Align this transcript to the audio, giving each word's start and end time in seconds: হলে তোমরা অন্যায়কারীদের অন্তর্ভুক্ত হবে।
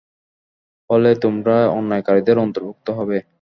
হলে 0.89 1.11
তোমরা 1.15 1.55
অন্যায়কারীদের 1.69 2.37
অন্তর্ভুক্ত 2.37 2.87
হবে। 2.91 3.17